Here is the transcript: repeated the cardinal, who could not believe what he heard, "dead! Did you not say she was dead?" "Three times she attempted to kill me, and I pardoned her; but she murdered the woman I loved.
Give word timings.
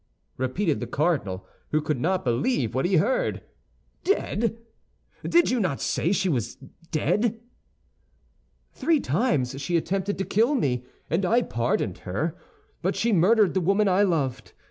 repeated 0.35 0.79
the 0.79 0.87
cardinal, 0.87 1.45
who 1.69 1.79
could 1.79 2.01
not 2.01 2.25
believe 2.25 2.73
what 2.73 2.85
he 2.87 2.95
heard, 2.97 3.43
"dead! 4.03 4.57
Did 5.23 5.51
you 5.51 5.59
not 5.59 5.79
say 5.79 6.11
she 6.11 6.27
was 6.27 6.55
dead?" 6.89 7.39
"Three 8.73 8.99
times 8.99 9.61
she 9.61 9.77
attempted 9.77 10.17
to 10.17 10.25
kill 10.25 10.55
me, 10.55 10.83
and 11.07 11.23
I 11.23 11.43
pardoned 11.43 11.99
her; 11.99 12.35
but 12.81 12.95
she 12.95 13.13
murdered 13.13 13.53
the 13.53 13.61
woman 13.61 13.87
I 13.87 14.01
loved. 14.01 14.53